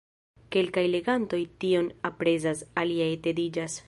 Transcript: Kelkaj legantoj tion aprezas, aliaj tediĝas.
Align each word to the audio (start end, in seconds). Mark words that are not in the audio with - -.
Kelkaj 0.53 0.83
legantoj 0.93 1.41
tion 1.63 1.91
aprezas, 2.11 2.65
aliaj 2.85 3.11
tediĝas. 3.29 3.77